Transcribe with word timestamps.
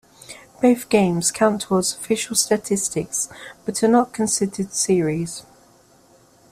Both 0.63 0.89
games 0.89 1.29
count 1.31 1.61
toward 1.61 1.83
official 1.85 2.35
statistics, 2.35 3.29
but 3.65 3.83
are 3.83 3.87
not 3.87 4.13
considered 4.13 4.73
series. 4.73 5.43